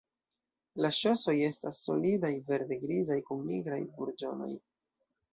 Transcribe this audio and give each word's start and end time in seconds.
La 0.83 0.89
ŝosoj 0.99 1.33
estas 1.47 1.81
solidaj, 1.89 2.31
verde-grizaj, 2.47 3.17
kun 3.27 3.43
nigraj 3.51 3.77
burĝonoj. 3.99 4.49